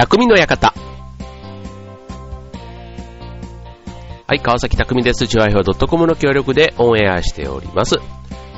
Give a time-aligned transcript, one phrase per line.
[0.00, 0.72] 匠の館。
[4.26, 5.28] はい、川崎匠です。
[5.28, 7.96] チュアヒョウ .com の協力でオンエアしております。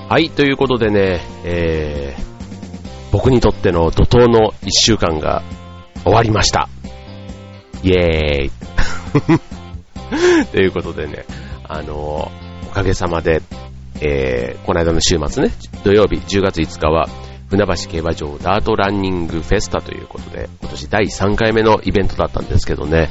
[0.08, 2.22] はい、ということでね、えー、
[3.10, 5.42] 僕にとっての怒涛の一週間が
[6.04, 6.68] 終わりました。
[7.82, 8.50] イェーイ。
[10.52, 11.24] ということでね、
[11.64, 12.30] あの、
[12.68, 13.42] おかげさまで、
[14.00, 15.50] えー、この間の週末ね、
[15.82, 17.08] 土曜日10月5日は、
[17.52, 23.10] 船橋競馬場ダートランニングフェスタということで、今年第3回目のイベントだったんですけどね、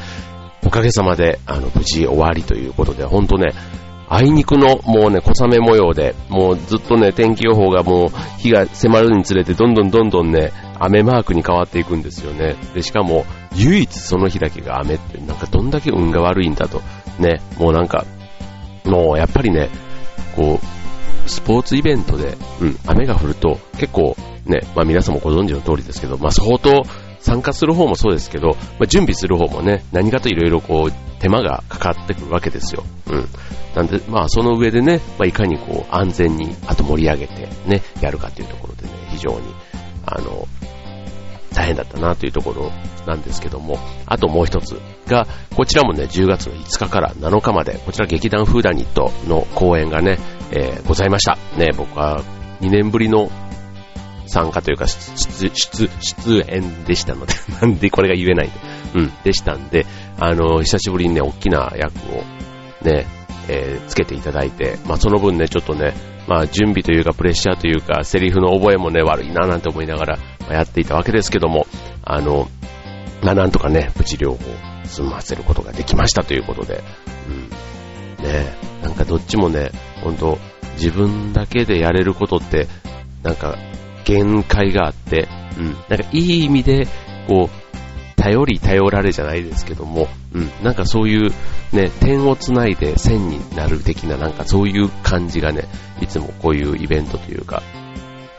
[0.66, 3.54] おかげさまで、あの、無事終わりということで、ほんとね、
[4.10, 8.10] あいにくのもうね、小雨模様で、もうずっとね、天気予報がもう
[8.40, 12.56] 日が迫るにつれてどんどんどんどんね、雨マークに変わっていくんですよね。
[12.74, 16.82] で、しかも、唯一その日だけが雨って、なんかどんだけ運が悪いんだと。
[17.20, 18.06] ね、もうなんか、
[18.86, 19.70] もうやっぱりね、
[20.36, 26.84] こう、スポーツイベントで、うん、雨が降ると結構ね、まあ皆さんもご存知の通りですけど、まあ相当
[27.20, 32.84] 参加する方もそうですけど、まあ、準備する方もね、何かといろいろこう、手間がかかってくるわけですよ。
[33.08, 33.28] うん。
[33.76, 39.54] なんで、まあその上でね、まあいかにこう、安全に、あと盛り上げてね、やるかっていうところでね、非常に、
[40.06, 40.48] あの、
[41.54, 42.72] 大変だったなというところ
[43.06, 50.18] なんですけども、あともう一つが、こちらもね、10月の5日から7日まで、こちら劇団フーダニットの公演がね、
[50.52, 51.38] えー、ございました。
[51.58, 52.24] ね、僕は
[52.62, 53.30] 2年ぶりの
[54.32, 58.58] 参加というか出、出、出演でしたので、 なんでこれが言えないんで、
[58.96, 59.86] うん、でしたんで、
[60.20, 62.24] あの、久しぶりにね、大きな役を
[62.84, 63.06] ね、
[63.50, 65.94] えー、つけていただいて、まあその分ね、ちょっとね、
[66.28, 71.68] まあ準備というかプレッシャーというか、セリフの覚えもね、悪いななんて思いながら、やっていたわけですけども、
[72.04, 72.48] あの、
[73.22, 74.38] まあなんとかね、無事療法
[74.86, 76.82] 済ませることができましたということで、
[77.28, 78.24] うん。
[78.24, 79.72] ねなんかどっちもね、
[80.02, 80.38] ほんと、
[80.76, 82.68] 自分だけでやれることって、
[83.24, 83.58] なんか
[84.04, 86.88] 限界があって、うん、なんかいい意味で、
[87.28, 87.62] こう、
[88.22, 91.32] 頼り頼られじゃないですけども、うん、なんかそういう
[91.74, 95.64] ね、点をつないで線になる的ななんかそういう感じがね、
[96.02, 97.64] いつもこういうイベントというか、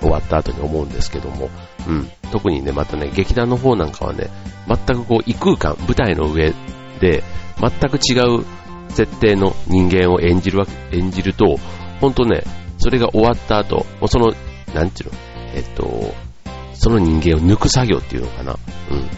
[0.01, 1.51] 終わった後に思うんですけども、
[1.89, 4.29] うん、特にね、またね、劇団の方なんかはね、
[4.69, 6.53] 全くこう異空間、舞台の上
[7.01, 7.25] で、
[7.59, 8.45] 全く違う
[8.89, 11.57] 設定の人間を演じるわけ、演じると、
[12.01, 12.43] ほんとね、
[12.79, 14.33] それが終わった後、もうその、
[14.75, 15.19] なんていうの、
[15.55, 16.15] えっと、
[16.75, 18.53] その人間を抜く作業っていうのかな。
[18.53, 19.09] うん。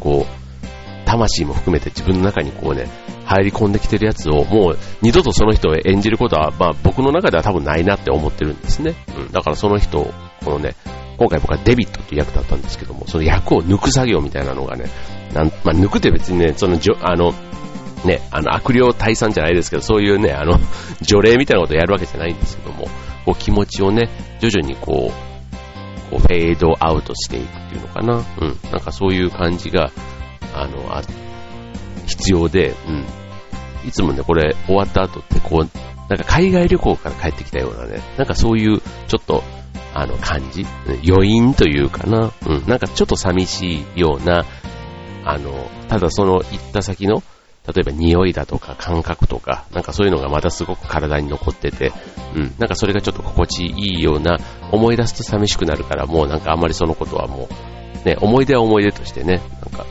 [0.00, 2.88] こう、魂も含めて自分の中にこうね、
[3.24, 8.94] 入り込んできてるやつをもう二度とその人を演じることは、まあ僕の中では多分ないなって思ってるんですね。
[9.16, 9.32] うん。
[9.32, 10.12] だからその人を、
[10.44, 10.74] このね、
[11.16, 14.86] 今回僕はデビットっていう役だったんですけども、その役を抜く作業みたいなのがね、
[15.34, 17.34] なんまあ抜くって別にね、そのじょ、あの、
[18.04, 20.58] ね、あの、悪霊退散じゃないですけど、そういうね、あの、
[21.02, 22.88] 除霊みたいなことをやるわけじゃないんですけども、
[23.24, 24.08] こう気持ちをね、
[24.40, 25.29] 徐々にこう、
[26.10, 28.16] こうフェードアウトしていくっていうのかな。
[28.16, 28.58] うん。
[28.70, 29.90] なんかそういう感じが、
[30.54, 31.02] あの、あ
[32.06, 33.06] 必要で、うん。
[33.86, 35.78] いつもね、これ終わった後ってこう、
[36.08, 39.42] なんか海外旅行から帰ってきたようなね、なんかそういうちょっと、
[39.94, 40.66] あの感じ、
[41.08, 44.44] 余韻というかな、うん、なんかちょっと寂しいような、
[45.24, 47.22] あの、ただその行った先の、
[47.66, 51.92] 例えば匂いだとか感覚とか、なんかそういうのがまだすごく体に残ってて、
[52.34, 54.38] うん、なんかそれがちょっと心地いいような、
[54.72, 57.48] 思い出すと寂しくなるから、もうなんかあんまりそのことはも
[58.04, 59.86] う、ね、思い出は思い出としてね、なんか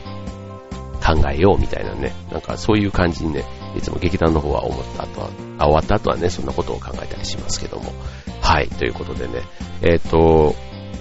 [1.00, 3.44] 考えようみたいなね、なんかそういう感じにね、
[3.76, 5.28] いつも劇団の方は思った後は、
[5.58, 7.92] あ終わった後はね、そんなことを考えたりしますけども。
[8.40, 9.42] はい、ということでね、
[9.82, 10.54] えっ、ー、と、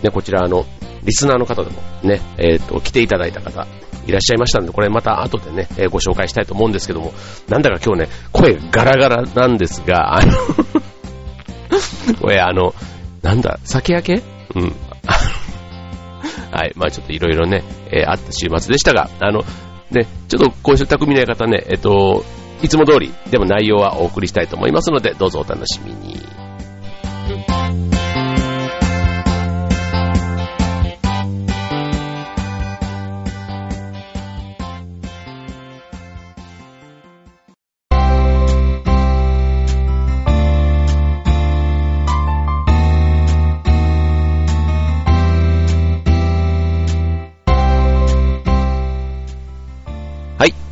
[0.03, 0.65] ね、こちらあの、
[1.03, 3.67] リスナーの方でもね、えっ、ー、と、来ていただいた方、
[4.09, 7.13] いらっしゃいましたんで、これまた後でね、えー、ご紹介したいと思うんですけども、
[7.47, 10.33] なんだか今日ね、声ガラガラなんですが、あの
[12.19, 12.73] これあの、
[13.21, 14.23] なんだ、酒焼け？
[14.55, 14.75] うん。
[16.51, 19.43] はい、まあちょっといろいろね、えー、あった週末でしたが、あの、
[19.91, 22.23] ね、ちょっと今週匠の方ね、えっと、
[22.61, 26.38] いつも通り、でも内容はお送りしたいと思いますので、どうぞお楽しみに。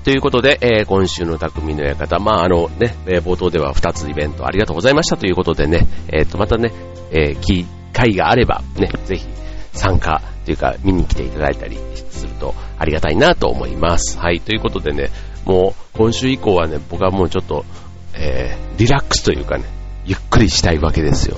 [0.08, 6.72] ということで、えー、今週の匠の館、まあ、あのね、えー、冒頭では2つイベントありがとうございましたということでね、えっ、ー、と、またね、
[7.12, 9.26] えー、機会があれば、ね、ぜひ
[9.74, 11.78] 参加というか見に来ていただいたり
[12.10, 14.18] するとありがたいなと思います。
[14.18, 15.10] はい、ということでね、
[15.44, 17.66] もう今週以降はね、僕はもうちょっと、
[18.14, 19.66] えー、リラックスというかね、
[20.06, 21.36] ゆっくりしたいわけですよ。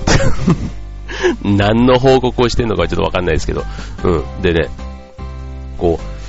[1.42, 3.64] 何の報告をしてるのかちょっとわかんないですけど、
[4.04, 4.42] うん。
[4.42, 4.68] でね、
[5.76, 6.19] こう、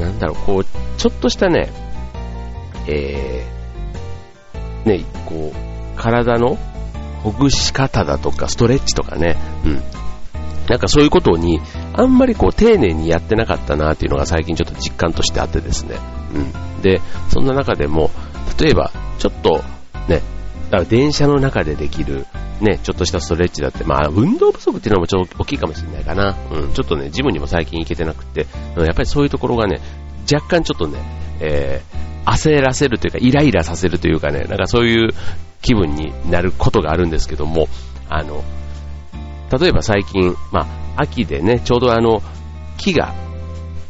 [0.00, 0.64] なんだろう、こう、
[0.98, 1.70] ちょっとしたね、
[2.86, 6.58] えー、ね、こう、体の
[7.22, 9.82] ほぐし方だとか、ストレッチとかね、うん。
[10.68, 11.60] なんかそういうことに、
[11.92, 15.96] あんまりこう丁寧にやってなかったなっていうのが最近ちょっと実感としてあってですね。
[16.34, 16.82] うん。
[16.82, 18.10] で、そんな中でも、
[18.60, 19.62] 例えば、ちょっと、
[20.08, 20.22] ね、
[20.88, 22.26] 電車の中でできる、
[22.60, 26.36] ね、ちょっとしたストレッチだって、まあ、運動不足っていうのもちょっと大きいかもしれないかな。
[26.50, 29.80] うん、ちょっとね、ジムにも最近行けてなくて、やっぱりそういうところがね、
[30.32, 30.98] 若干ちょっとね、
[31.40, 35.10] えー、焦らせるというか、イライラさせるというかね、なんかそういう
[35.62, 37.68] 気分になることがあるんですけども、
[38.08, 38.42] あの、
[39.58, 40.66] 例えば最近、ま
[40.96, 42.22] あ、秋でね、ちょうどあの、
[42.78, 43.14] 木が、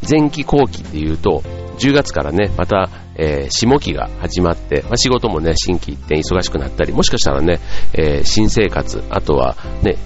[0.08, 1.42] 前期後期っていうと、
[1.78, 7.60] 10月からね、また、えー、下期が始まって、まあ、仕事もね、新規一転忙しくなったり、もしかしたらね、
[7.92, 9.96] えー、新生活、あとはね、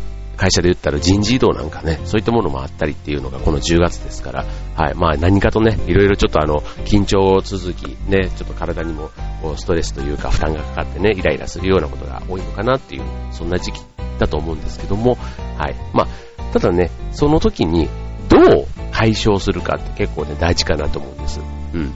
[0.40, 9.10] 会社で言ったら人事異動なんかね、そういったものもあったりっていうのがこの10月ですから、はい、まあ何かとね、いろいろちょっとあの、緊張続き、ね、ちょっと体にも
[9.56, 13.02] ストレスというか負担がかかってね、イライラするようなことが多いのかなっていう、
[13.32, 13.82] そんな時期
[14.18, 15.18] だと思うんですけども、
[15.58, 17.90] はい、まあ、ただね、その時に
[18.30, 21.40] どう解消するかって結構ね、大事かなと思うんです。
[21.74, 21.94] うん。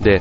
[0.00, 0.20] で、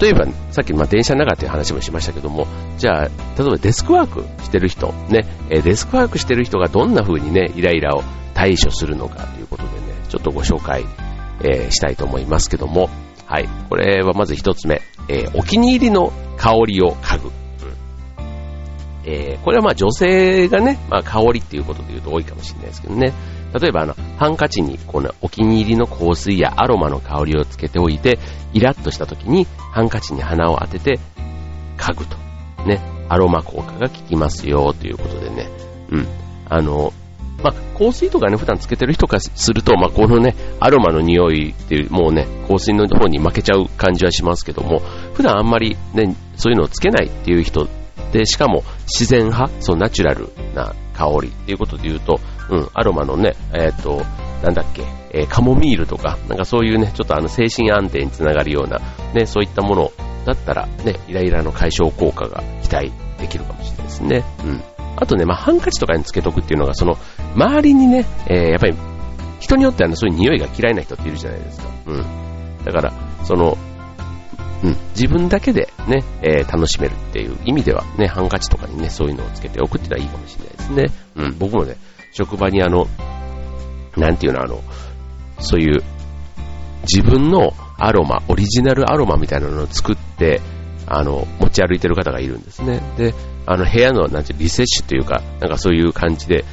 [0.00, 2.46] 例えば、さっきま電車の中っていう話もしましたけども、
[2.78, 3.10] じゃあ、例
[3.40, 8.04] えばデスクワークしてる人、ね、デスクワークしてる人がどんな風にね、イライラを
[8.34, 9.76] 対処するのかということでね、
[10.08, 10.84] ちょっとご紹介、
[11.42, 12.88] えー、したいと思いますけども、
[13.26, 17.30] はい、これはまず一つ目、えー、お気に入りの香りを嗅ぐ。
[19.02, 23.14] えー、これはまあ女性がね、まあ香りっていうことで言うと多いかもしれないですけどね、
[23.58, 28.18] 例えばあの、ハンカチにこのお気に入りの香水やアロマの香りをつけておいて、
[28.52, 30.98] イラッとした時にハンカチに鼻を当てて
[31.76, 32.16] 嗅ぐと。
[32.66, 32.80] ね。
[33.08, 35.48] アロマ効果が効きますよということでね。
[35.90, 36.06] うん。
[36.48, 36.92] あの、
[37.42, 44.80] まあ、香水とかね、普段つけてる人からすると、まあ、このね、アロマの匂いっていう、もうね、香水の方に負けちゃう感じはしますけども、
[45.14, 47.68] 普段あんまりね、そういうのをつけないっていう人
[48.12, 52.20] で、しかも自然派、そうナチュラルな香りっていうことで言うと、
[52.50, 54.02] うん、アロマのね、えっ、ー、と、
[54.42, 58.78] なんだっけ、えー、カモミールとか、なんかそういうね、ちょっとあの精神安定につながるような、
[59.14, 59.92] ね、そういったもの
[60.24, 64.24] だったら、ね、イライラの解消効果が期待できるかもしれないですね。
[64.44, 64.62] うん。
[64.96, 66.98] あとね、まあ、ハンカチとかにつけとくっていうのが、その、
[67.34, 68.76] 周りにね、えー、やっぱり、
[69.38, 71.68] 人によっては、ね、そういう匂いが嫌いな人っているじゃないですか。
[71.86, 72.04] うん。
[72.64, 72.92] だから、
[73.24, 73.56] その、
[74.62, 80.86] うん、自分だけでね、えー、楽しめるっていう意味ではね、ハンカチとかにね、そういうのをつけておくっていうのはいいかもしれないですね。
[81.16, 81.76] うん、僕もね、
[82.12, 82.86] 職場にあの、
[83.96, 84.62] なんていうの、あの、
[85.38, 85.82] そういう、
[86.82, 90.40] 自分のアロマ、オリジナルアロマみたいなのを作って、
[90.86, 92.80] あの、持ち歩いてる方がいるんですね。
[92.96, 93.14] で、
[93.46, 96.44] あの、部屋の、なんていう、リセッシュというか、なんかそういう感じで、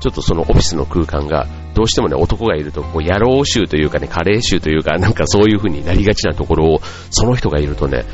[0.00, 8.04] ちょっとそのオフィスの空間が、どうしてもね、男がいると、こう、野郎臭というかね、カレー臭というか、なんかそういう風になりがちなところを、その人がいるとね、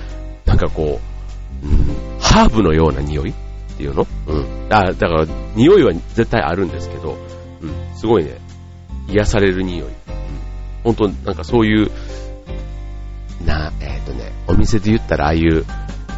[0.44, 1.00] なんかこ
[1.62, 3.34] う、うん、ハーブのような匂い
[3.80, 4.06] っていうの？
[4.26, 4.46] うん。
[4.68, 7.16] あ、だから、匂いは絶対あるんですけど、
[7.62, 8.38] うん、すごいね、
[9.08, 9.88] 癒される匂い。
[9.88, 9.94] うん。
[10.84, 11.90] 本当なんかそういう、
[13.46, 15.64] な、えっ、ー、とね、お店で言ったらああいう、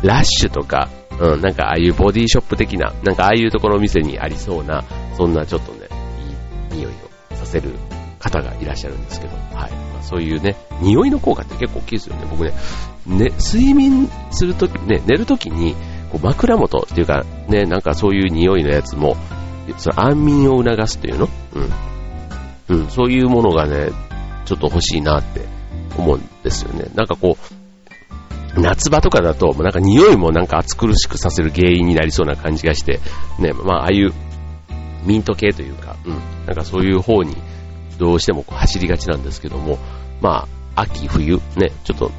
[0.02, 0.88] ラッシュとか、
[1.20, 4.82] うん、なんかああいうボディショップ的な、なんかああいうところの店にありそうな、
[5.16, 5.86] そんなちょっとね、
[6.72, 6.92] いい匂い
[7.30, 7.70] をさせる
[8.18, 9.70] 方がいらっしゃるんですけど、はい。
[9.70, 12.26] まあ、そういうね、匂いの効果って結構大きいですよね。
[12.28, 12.52] 僕ね、
[13.06, 15.76] ね、睡眠するとき、ね、寝るときに、
[16.12, 19.16] こう枕元っていうか、ね、なんかそういう匂いのやつも、
[19.78, 21.28] その安眠を促すというの？
[22.68, 22.76] うん。
[22.76, 23.90] うん、そういうものがね、
[24.44, 25.46] ちょっと欲しいなって
[25.96, 26.86] 思うんですよね。
[26.94, 27.36] なんかこ
[28.56, 33.00] う、夏場とかだと、なんか匂いもなんか暑苦しくさせる原因になりそうな感じがして、
[33.38, 34.12] ね、まあ、ああいう
[35.04, 36.12] ミント系というか、うん、
[36.46, 37.36] なんかそういう方に
[37.98, 39.78] どうしてもこう走りがちなんですけども、
[40.20, 42.10] まあ、秋、冬、ね、ちょっと、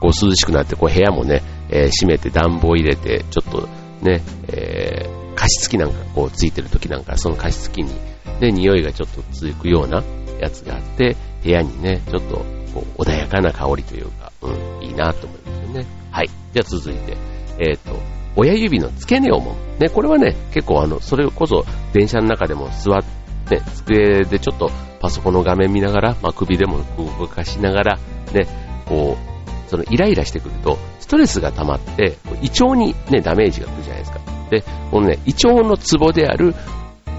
[0.00, 3.68] こう涼しくなって、こう部屋もね、えー、閉めて暖房入れて、ちょっと
[4.02, 7.94] ね、えー、加湿器なんかこうついてる時なんか、その加湿器に、
[8.40, 10.02] ね、匂いがちょっと続くような
[10.40, 12.36] やつがあって、部屋にね、ちょっと
[12.74, 15.86] こう穏やかな香りというか、うん、いいなと思いますよね。
[16.10, 16.28] はい。
[16.52, 17.16] じゃあ続いて、
[17.58, 17.96] えっ、ー、と、
[18.36, 19.78] 親指の付け根をもむ。
[19.78, 23.04] ね、これはね、結構あの、それこそ電車の中でも座っ
[23.48, 24.70] て、机でちょっと
[25.00, 27.98] パソコンの画面見ながら、まあ、首でも動かしながら、
[28.32, 28.46] ね、
[28.86, 29.37] こう、
[29.68, 34.20] そのイライラしてくると、ストレスが溜まって、胃腸にね、ダメージが来るじゃないですか。
[34.50, 36.54] で、このね、胃腸のツボである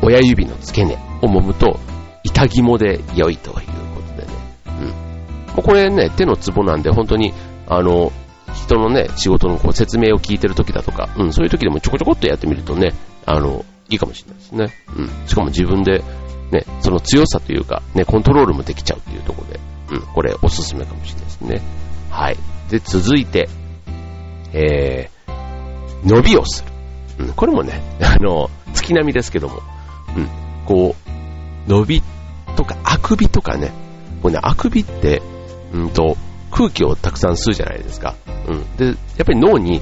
[0.02, 1.80] 親指の付け根を揉むと、
[2.24, 4.34] 痛肝で良いということでね。
[5.56, 5.64] うん。
[5.64, 7.34] これね、手のツボなんで、本当に、
[7.68, 8.12] あの、
[8.54, 12.94] 人のね、仕事のこう説明を聞いてる時だとか、うん、そういう時でもちょこちょこっとやってみるとね、
[13.26, 14.74] あの、いいかもしれないですね。
[14.98, 15.28] うん。
[15.28, 16.04] しかも自分で、
[16.52, 19.60] ね、その強さというか、ね、コントロールもできちゃうっていうところで、
[19.92, 21.62] うん、これおすすめかもしれないですね。
[22.10, 22.38] はい。
[22.70, 23.50] で、続いて、
[24.54, 26.64] えー、伸びをす
[27.18, 27.26] る。
[27.26, 29.62] うん、これもね、 あの、月並みですけども、
[30.16, 30.28] うん、
[30.66, 30.96] こ
[31.68, 32.04] う、伸び
[32.56, 33.72] とか、あくびとかね、
[34.22, 35.22] これね、あくびって、
[35.74, 36.18] うんと、
[36.52, 38.16] 空気をたくさん吸うじゃないですか。
[38.48, 38.78] うん。
[38.78, 39.82] で、やっぱり脳に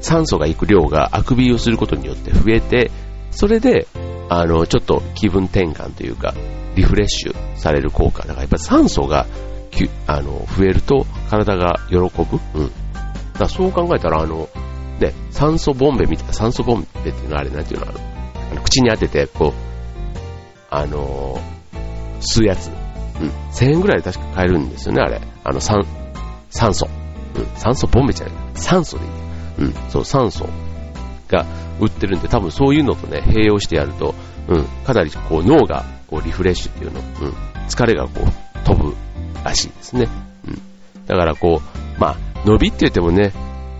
[0.00, 2.90] 酸素が行く量があくびをすることによって増えて、
[3.30, 3.86] それで、
[4.28, 6.34] あの、ちょっと気分転換というか、
[6.74, 8.22] リフレッシュされる効果。
[8.22, 9.26] だからやっぱり酸素が、
[9.70, 12.02] きあの、増えると体が喜ぶ？
[12.54, 12.70] うん。
[13.38, 14.48] だそう考えたら、あの、
[15.00, 17.86] ね、酸素ボンベみたいな、酸素ボンベっていうのはあれ、なんていうの？
[17.88, 19.52] あの、口に当てて、こう、
[20.70, 21.40] あの
[22.20, 22.68] 吸うやつ。
[22.68, 22.70] う
[23.24, 23.28] ん。
[23.52, 25.20] 1000円ぐらいで確か買えるんですよね、あれ。
[25.44, 25.84] あの、酸、
[26.50, 26.88] 酸素。
[27.34, 27.46] うん。
[27.56, 28.34] 酸素ボンベじゃない。
[28.54, 29.10] 酸素でいい。
[29.66, 29.90] うん。
[29.90, 30.46] そう、酸素
[31.28, 31.46] が
[31.80, 34.14] 売ってるんで、多分そういうのとね、併用してやると、
[34.48, 34.64] うん。
[34.84, 37.06] かなりこう脳がこうリフレッシュっていうの、うん。
[37.68, 38.94] 疲れがこう飛ぶ
[39.46, 40.08] らしいですね。
[40.46, 40.60] うん。
[41.06, 43.32] だからこう、まあ、伸びって言ってもね、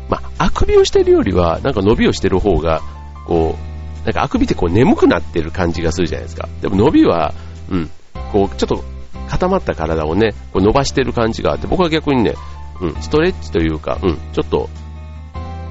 [0.08, 2.82] まあ、あくびをしてるよりは、なんか伸びをしてる方が、
[3.26, 3.56] こ
[4.02, 6.48] う、なんかあくびってこう眠くなってる感じがするじゃないですか。
[6.60, 7.34] でも伸びは、
[7.70, 7.90] うん、
[8.32, 8.84] こう、ちょっと
[9.28, 12.34] 固まった体をね、こう伸ばしてる感じがあって、僕は逆にね、
[12.80, 14.68] うん、ストレッチというか、うん、ちょっと、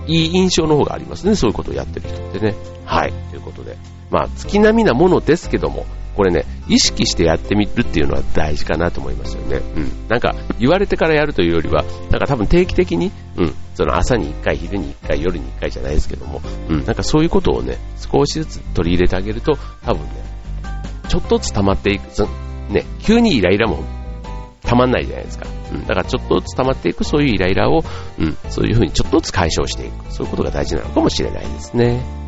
[0.07, 2.55] いい印象の方がありますね、そういうことをやってる人ってね。
[2.85, 3.77] はい、ということで。
[4.11, 5.85] まあ、月並みなものですけども、
[6.15, 9.61] これね、意識してやってみるっていうのは大事かなと思いますよね。
[9.75, 9.91] うん。
[10.07, 20.09] なんか、言われてからやるというよりは、なんか多分定期的に、うん、その朝に1回、昼に1回、夜に1回じゃないですけども、うん、なんかそういうことをね、少しずつ取り入れてあげると、多分ね、
[21.09, 22.03] ちょっとずつ溜まっていく、
[22.69, 23.83] ね、急にイライラも
[24.63, 25.45] 溜まんないじゃないですか。
[25.71, 27.83] うん、だからちょっとずつ溜まっていくそういうイライラを、
[28.19, 30.11] うん、そういう風にちょっとずつ解消していく。
[30.11, 32.24] そういうことが大事なのかもしれないですね。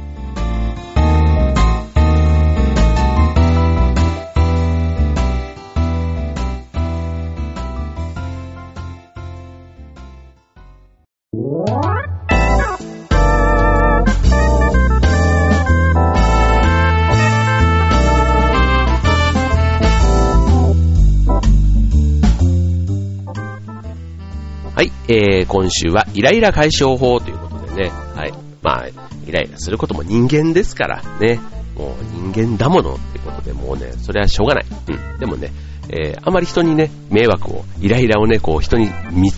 [25.07, 28.33] えー、今週はイライラ解消法ということでね、はい。
[28.61, 28.87] まあ、
[29.25, 31.39] イライラすることも人間ですからね、
[31.75, 34.65] もう人間だものってことでもうね、それはしょうがない。
[34.65, 35.19] うん。
[35.19, 35.51] でもね、
[35.89, 39.31] えー、あまり人にね、迷惑を、イライラをね、こう人に見、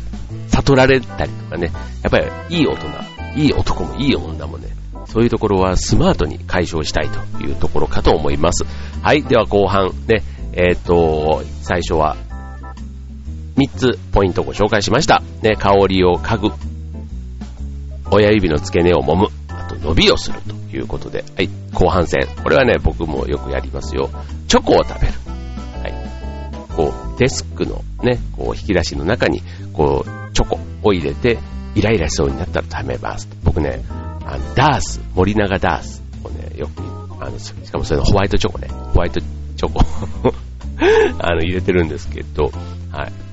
[0.47, 1.71] 悟られたりとかね、
[2.01, 2.25] やっぱり
[2.57, 2.88] いい大人、
[3.35, 4.69] いい男もいい女もね、
[5.05, 8.65] そういうところはスマートに解消したいというところかと思います。
[9.03, 10.23] はい、では後半ね、
[10.53, 12.17] えっ、ー、と、最初は
[13.60, 15.22] 3つポイントをご紹介しました。
[15.42, 16.51] ね、香りを嗅ぐ。
[18.12, 19.28] 親指の付け根を揉む。
[19.50, 21.25] あと、伸びをするということで。
[21.36, 22.25] はい、後半戦。
[22.42, 24.10] これはね、僕もよくやりますよ。
[24.48, 25.13] チョコを食べる。
[25.84, 26.74] はい。
[26.74, 29.42] こう、デスクのね、こう、引き出しの中に、
[29.74, 31.38] こう、チョコを入れて、
[31.75, 33.28] イライラしそうになったら食べます。
[33.44, 33.84] 僕ね、
[34.25, 36.82] あの、ダース、森永ダースをね、よく、
[37.20, 39.82] あの、しかもそれのホワイトチョコね、ホワイトチョコ
[41.20, 42.51] あの、入れてるんですけど、
[42.92, 43.28] はい。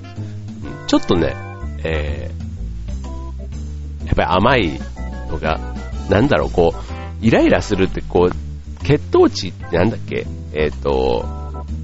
[0.86, 1.34] ちょっとね、
[1.84, 4.80] えー、やっぱり甘い
[5.28, 5.58] のが、
[6.08, 10.26] なんだろう、こう、イライラするって、こう、血糖値ってなんだっけ？
[10.52, 11.24] えっ、ー、と、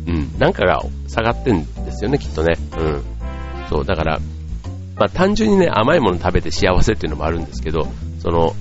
[0.07, 2.55] うん、なんかが下がってんですよね、きっとね。
[2.79, 3.03] うん。
[3.69, 4.21] そう、だから、
[4.97, 7.89] まあ単純にね、甘いもの食べて幸せっていうのもあるんですけど、
[8.21, 8.55] その、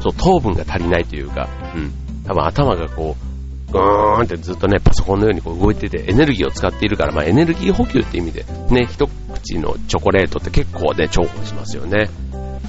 [0.00, 1.92] そう、糖分が足りないというか、うん。
[2.24, 3.31] 多分頭がこう、
[3.72, 12.10] ぐーんってずっとね、パソコンのようにこう動いてて、エネルギーを使っているから、まあエネルギー補給って意味で、ね、一口のチョコレートって結構ね、重宝しますよね。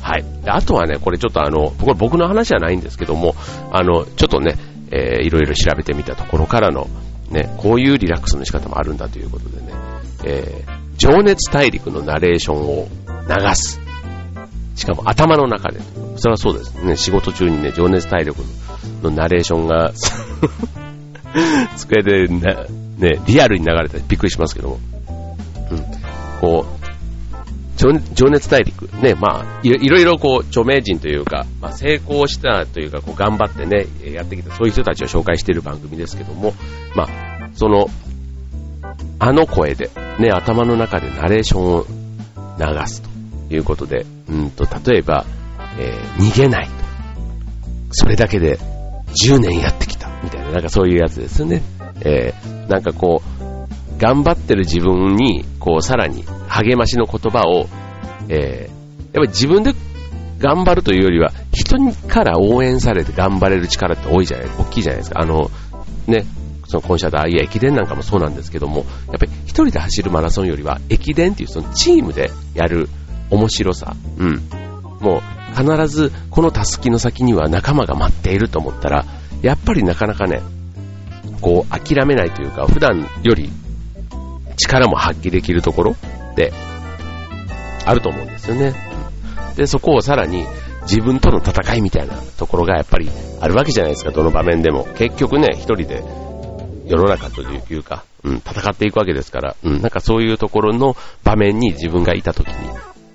[0.02, 0.26] はい。
[0.48, 3.36] あとはね、これちょっとあの、これ僕の話じゃないんですけども、
[3.72, 4.56] あの、ちょっとね、
[4.92, 6.88] えー、いろいろ調べてみたところからの、
[7.30, 9.74] ね、こういうリラックスの仕方もあるんだということでね、
[10.26, 12.88] えー、情熱大陸のナレーションを
[13.28, 13.80] 流す。
[14.76, 15.80] しかも頭の中で。
[16.18, 16.96] それはそうですね。
[16.96, 18.38] 仕事中にね、情熱大陸
[19.02, 19.92] のナレーションが
[21.78, 22.56] 机でね、
[22.98, 24.80] ね、リアルに流れたらびっくりしますけども。
[25.72, 25.80] うん。
[26.40, 26.84] こう、
[28.14, 28.84] 情熱大陸。
[29.02, 36.54] ね、まあい、ろいろこう、著名人というか、まあ、成功したというか、こう、頑張ってね、やってきた、そういう人たちを紹介している番組ですけども、
[36.96, 37.90] まあ、その、
[39.20, 41.86] あの声で、ね、頭の中でナレーションを
[42.60, 43.10] 流すと
[43.54, 45.26] いうことで、うんと、例えば、
[45.80, 46.72] えー、逃げないと。
[47.92, 48.58] それだけで
[49.26, 49.93] 10年やってき。
[50.24, 51.62] みたいな、なんかそういうやつですよね。
[52.02, 57.68] えー、なんかこう、頑張ってる自分に、こう、さらに励ましの言葉を、
[58.30, 59.74] えー、やっぱり自分で
[60.40, 61.78] 頑張るというよりは、人
[62.08, 65.22] から応援されて頑張れる力って多いじゃない、大きいじゃないですか。
[65.22, 65.52] あの、
[66.08, 66.26] ね、
[66.68, 72.90] そのコンシャート、ああいう駅伝なんかもそうなんですけども、やっぱり一人で走るマラソンよりは、駅伝っていうそのチームでやる
[73.30, 74.42] 面白さ、うん。
[75.00, 75.22] もう、
[75.56, 79.06] 必ずこのタスキの先には仲間が待っていると思ったら、
[79.44, 80.42] やっぱりなかなかね、
[81.42, 83.52] こう、諦めないというか、普段より
[84.56, 86.52] 力も発揮できるところって、
[87.86, 88.74] あると思うんですよね。
[89.56, 90.46] で、そこをさらに、
[90.84, 93.10] 自分との戦いみたいなところがやっぱり
[93.40, 94.88] あるわけじゃないですか、どの場面でも。
[94.96, 96.04] 結局ね、一人で
[96.86, 102.70] 世の中というか、うん、戦っていくわけですから、うん、なんかそういうところの場面に自分がいた時に、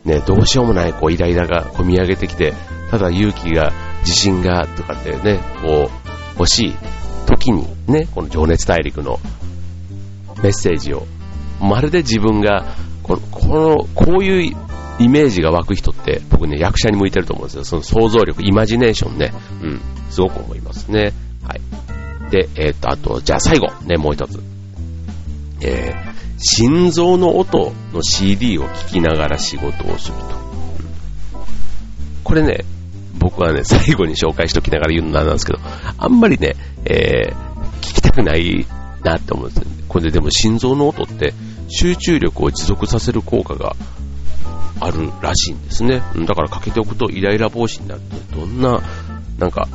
[0.04, 2.54] ね、どうしようもないこうイライラが込み上げてきて、
[2.90, 5.97] ただ勇気が、自信がとかってね、こう、
[6.38, 6.74] 欲しい
[7.26, 9.18] 時にね、この情熱大陸の
[10.42, 11.06] メッセージを、
[11.60, 12.64] まるで自分が、
[13.02, 14.56] この、この、こういう
[14.98, 17.64] イメージが湧く人って僕ね、役者に向いてると思うんですよ。
[17.64, 19.32] その想像力、イマジネーションね。
[19.62, 19.80] うん、
[20.10, 21.12] すごく思いますね。
[21.44, 22.30] はい。
[22.30, 24.40] で、えー、っと、あと、じゃあ最後、ね、もう一つ。
[25.60, 30.48] えー、心臓の音の CD を聴きながら仕事をすると。
[32.24, 32.64] これね、
[33.18, 35.58] 僕はね、最後に紹介しときながら言うのなんですけど、
[35.98, 37.34] あんまりね、えー、
[37.80, 38.66] 聞きたくない
[39.02, 39.66] なって思うんですよ。
[39.88, 41.34] これででも心臓の音って
[41.68, 43.74] 集中力を持続させる効果が
[44.80, 46.02] あるらしいんですね。
[46.26, 48.00] だからかけておくとイライラ防止になる
[48.32, 48.80] と、どんな、
[49.38, 49.68] なんか、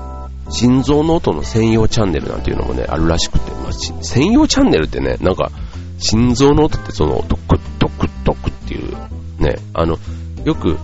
[0.50, 5.52] 心臓の音の専用チャンネルなんていうのもね、あるらしくて、まあ、専用チャンネルってね、なんか、
[6.00, 8.96] 心臓の音ってその、ドクドクドクっていう、
[9.40, 9.98] ね、あの、
[10.44, 10.78] よく、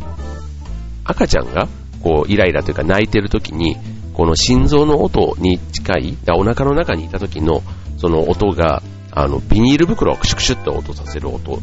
[1.03, 1.67] 赤ちゃんが、
[2.03, 3.77] こう、イライラというか泣いてる時に、
[4.13, 7.61] この心臓の音に近い、お腹の中にいた時の、
[7.97, 11.59] その音が、あの、ビニール袋をクシュクシュって音させる音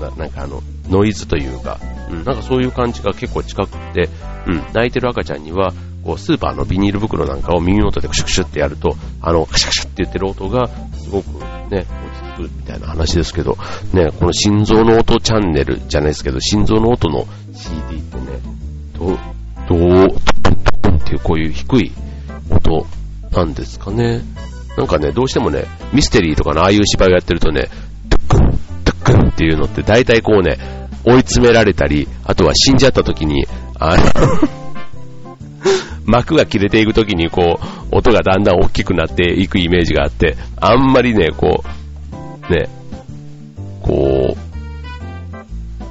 [0.00, 1.78] ななんかあの、ノイズというか、
[2.10, 4.08] うん、なんかそういう感じが結構近くて、
[4.46, 5.72] うん、泣いてる赤ちゃんには、
[6.04, 11.26] こう、スーパーのビニール袋なんかを耳元でクシュクシュってやると、あの、クシュクシュって言ってる音が、すごく
[11.70, 13.56] ね、落ち着くみたいな話ですけど、
[13.92, 18.40] ね、この心臓の音チャンネルじゃないですけど、心臓の音の CD ってね、
[18.98, 19.18] どう、
[21.10, 21.92] ていうこういう低い
[22.50, 22.86] 音
[23.32, 24.22] なんですかね。
[24.76, 27.68] なんかね、どうしてもね、ミステリーとかのああいう芝居をやってるとね、
[29.02, 30.58] くんっていうのって大体こうね、
[31.04, 33.46] 追い詰められたり、あとは死んじゃった時に、
[33.78, 34.02] あの
[36.06, 41.64] 幕が切れていく時にこう、音がだんだん大きくなっていくイメージがあって、あんまりね、こ
[42.48, 42.68] う、ね、
[43.82, 44.50] こう、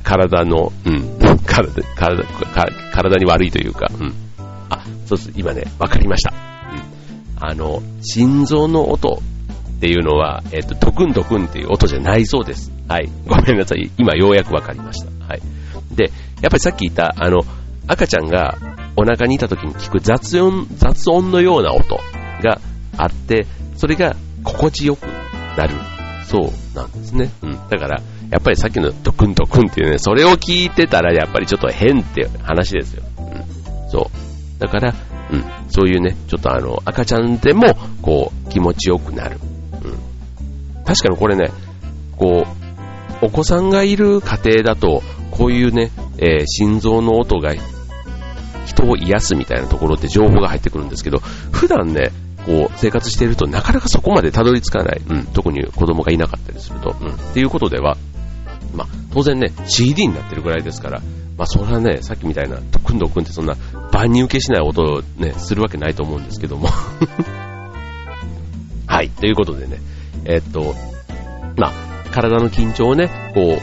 [0.04, 2.24] 体の、うん、体、体、
[2.92, 4.14] 体に悪いというか、うん。
[4.70, 6.34] あ、そうです、今ね、わかりました。
[6.34, 7.44] うん。
[7.44, 9.22] あの、心臓の音
[9.78, 12.72] っていうのは、えっ、と、ドクンドクンっていう音じゃないそうです。
[12.88, 13.10] はい。
[13.26, 13.90] ごめんなさい。
[13.98, 15.26] 今ようやくわかりました。
[15.26, 15.42] はい。
[15.96, 16.06] で、
[16.42, 17.40] やっぱりさっき言った、あの、
[17.88, 18.58] 赤ちゃんが
[18.96, 22.00] お腹にいた時に聞く雑音、雑音のような音
[22.44, 22.60] が
[22.98, 25.06] あって、それが心地よく
[25.58, 25.76] なる。
[26.26, 27.32] そうなんですね。
[27.42, 27.52] うん。
[27.70, 33.04] だから、やっぱりさっきのドクンドクンっていうね、それを聞いてたらやっぱりちょっと変って話ですよ。
[33.18, 33.90] うん。
[33.90, 34.29] そう。
[34.60, 34.94] だから、
[35.32, 35.44] うん。
[35.70, 39.40] そういうね、ちょっとあの、赤ちゃんでも、こう、気持ちよくなる。
[39.84, 40.10] うん
[40.86, 41.52] 確かにこれね、
[42.18, 42.48] こ
[43.22, 47.54] う、お子さんがいる家庭だと、こういうね、えー、心臓の音が
[48.66, 51.20] 人を癒すみたいなところって情報が入ってくるんですけど、
[51.52, 52.12] 普段ね、
[52.46, 55.02] こう、生活しているとなかなかそこまでたどり着かない。
[55.08, 56.96] うん、特に子供がいなかったりすると。
[57.00, 57.96] うん、っていうことでは、
[58.74, 61.02] まあ、当然ね、CD になってるぐらいですから、
[61.40, 63.56] まあ、それはね、さっきみたいな、ドクンドクンってそんな
[63.94, 66.68] 万人受けしない音をね、するわけないと思うんですけども。
[68.86, 69.80] はい、ということでね、
[70.26, 70.76] えっと、
[71.56, 71.72] まあ、
[72.12, 73.62] 体の緊張をね、こう、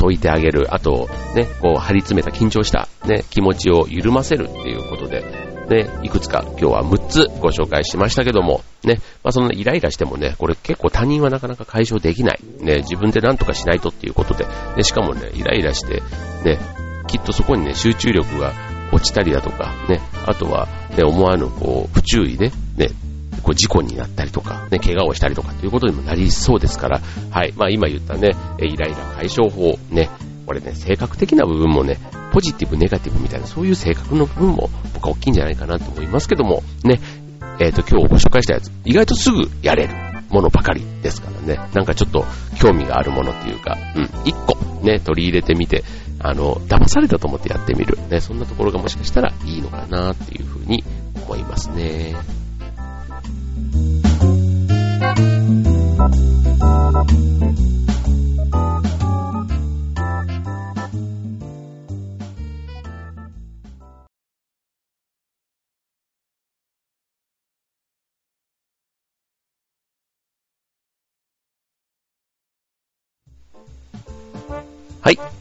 [0.00, 0.72] 解いてあげる。
[0.72, 5.24] あと、ね、こう、張り詰めた緊張した、ね、気持ちを緩ませるっていうことで、
[5.68, 12.40] ね、いくつか今日は6つご紹介しましたけども、ね、まあそのイライラしてもね、これ結構他人はなかなか解消できない。
[12.60, 16.02] ね、自分で何とかしないとっていうことで、で、しかもね、イライラして、
[16.44, 18.52] ね、きっとそこにね、集中力が
[18.92, 22.88] 落ちたりだとか、ね、あとは、ね、思わぬこう、不注意で、ね、
[23.42, 27.52] こう事故になったりとか、ね、怪我をしたりとかっていうことにもなりそうですから、はい。
[27.56, 30.10] まあ今言ったね、イライラ解消法、ね、
[30.46, 31.98] これね、性格的な部分もね、
[32.32, 37.00] ポジティブ、ネガティブみたいな、そういう性格の部分も僕は大きいんじゃないかなと思いますけども、ね、
[37.60, 39.94] えっ、ー、と、今日ご紹介したやつ、意外とすぐやれる
[40.30, 42.24] ものばかりですからね、なんかちょっと
[42.58, 45.84] 興味があるものっていうか、うん、一個ね、取り入れてみて、
[46.28, 47.96] あの、騙されたと思ってやってみる。
[48.10, 50.82] ね、そんなところがもしかしたらいいのかなっていうふうに
[51.24, 52.16] 思いますね。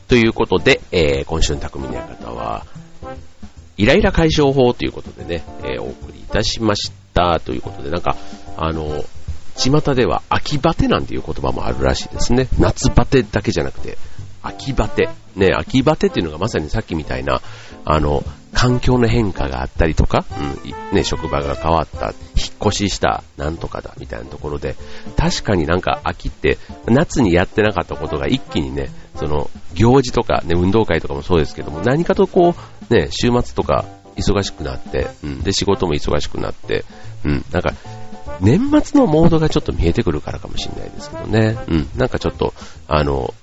[0.08, 2.66] ということで、えー、今週の匠の館は、
[3.78, 8.16] イライラ解消法ということでね、えー、お送りいたしましたということで、なんか、
[8.56, 9.04] あの、
[9.58, 12.48] 巷では秋バテなんていう言葉もあるらしいですね。
[12.60, 13.98] 夏バテだけじゃなくて、
[14.44, 15.10] 秋バテ。
[15.36, 17.42] ね、秋バテっていうのがまさにさっきみたいな、
[17.84, 20.24] あの、環境の変化があったりとか、
[20.94, 24.76] うん、ね、職場が変わった、引っ越しした、なんとかだ、みたいなところで、
[25.18, 32.56] 確かになんか秋って、夏にやってなかったことが一気にね、その、行事とか、ね、運動会とかもそうですけども、何かとこ
[32.90, 36.86] う、ね、週末とか忙しくなって、うん、で、仕事も忙しくなって、
[37.24, 37.74] うん、なんか、
[38.42, 42.54] 年末のモードがちょっと見えてくるからかもしれないですけどね、うん、なんかちょっと、
[42.88, 43.34] あの、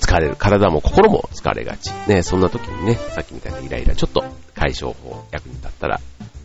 [0.00, 0.36] 疲れる。
[0.36, 1.90] 体も心も疲れがち。
[2.06, 6.00] ね、そんな時にね、さっきみたいなイライラ、ちょっと解消法役に立ったら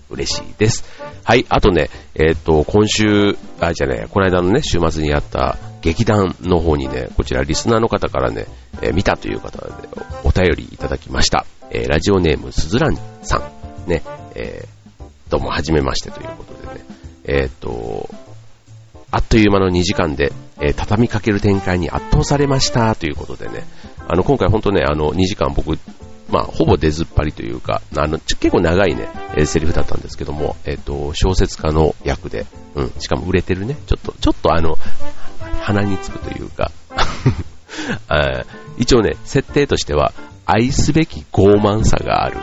[0.10, 0.84] 嬉しいです。
[1.24, 8.48] はい、あとね、えっ、ー、と、今週、あ、じゃね、この間のね、週末にやった劇団の方にね、こちらリスナーの方からね、
[8.82, 9.90] えー、見たという方で
[10.24, 11.46] お便りいただきました。
[11.72, 13.38] えー、ラジオネームすずらんさ
[13.86, 13.90] ん。
[13.90, 14.02] ね、
[14.34, 16.86] えー、どうも、はじめましてということでね、
[17.26, 18.10] えっ、と、
[19.12, 23.66] あっという間の2時間で、え、畳みかける展開に圧倒されましたということでね、
[24.08, 25.78] あの、今回本当ね、あの、2時間僕、
[26.30, 34.78] まあ、ほぼ出ずっぱりというか、あの、結構長いね、えー、セリフだったんですけども、えっ、ー、と、小説家の役で、うん、しかも売れてるね、ちょっと、ちょっとあの、
[35.64, 36.72] 鼻につくというか。
[38.78, 40.14] 一応ね、設定としては、
[40.46, 42.38] 愛すべき傲慢さがある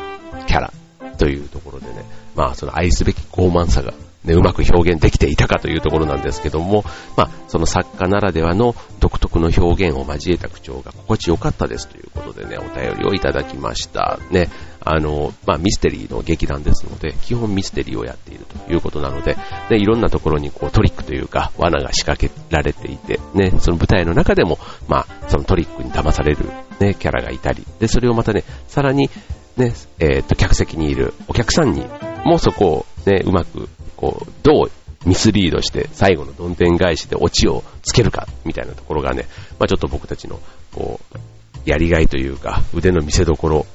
[0.46, 0.72] キャラ
[1.18, 2.04] というところでね、
[2.34, 3.92] まあ、その愛すべき傲慢さが
[4.24, 6.84] ね、うまく表現できていたかというところなんですけども、
[7.16, 14.18] まあ、その作家ならではの独特の表現を交えた口調が心地よかったですということでね、お便りをいただきました。
[14.30, 14.50] ね、
[14.82, 19.36] あの、まあ、ミステリーの劇団ですので、基本ミステリーをやっているということなので、
[19.70, 26.46] ね、いろんなところにこうトリックというか、罠が仕掛けられていて、ね、その舞台の中でも、まあ、そのトリックに騙される、
[26.80, 29.10] ね、キャラがいたり、で、それをまたね、さらに、
[29.56, 31.84] ね、えっ、と、客席にいるお客さんに
[32.24, 34.70] もそこをね、うまくこう、どう
[35.06, 39.26] ミスリードして最後のどんでん返しでオチをつけるかみたいなところがね、
[39.58, 40.40] まあ、ちょっと僕たちの
[40.74, 41.18] こう、
[41.64, 43.66] やりがいというか腕の見せ所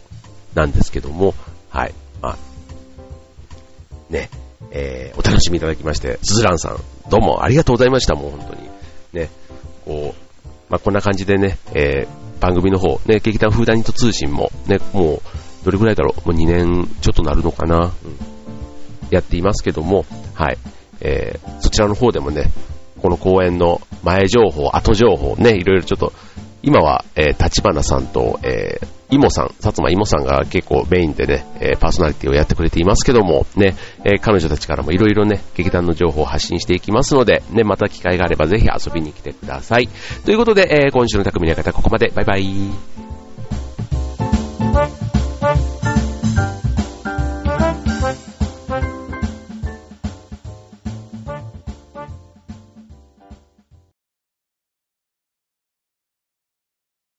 [0.56, 1.36] なんですけども、
[1.70, 1.94] はい。
[2.22, 2.38] まあ、
[4.10, 4.30] ね、
[4.72, 6.78] えー、お楽しみいただきまして、すずらんさん、
[7.10, 8.70] どうもありがとうございました、もう本当に。
[9.14, 9.30] ね、
[9.86, 10.26] こう、
[10.70, 15.22] まあ、こんな感じでね、えー、番組の方、ね、劇団フーダニット通信も、ね、もう、
[15.66, 18.18] どれぐらいだろう、もう2年ちょっとなるのかな、うん、
[19.10, 20.58] やっていますけども、はい。
[21.02, 22.52] えー、そちらの方でもね、
[23.02, 26.14] この公演の前情報、後情報ね、いろいろちょっと、
[26.64, 39.90] 今は、えー、立花さんと、えー、イモさん、薩摩イモさんが結構メインでね、え、パーソナリティをやってくれていますけども、ね、え、彼女たちからもいろいろね、劇団の情報を発信していきますので、ね、また機会があればぜひ遊びに来てください。
[40.26, 42.12] ということで、え、今週の匠の方、ここまで。
[42.16, 42.46] バイバイ。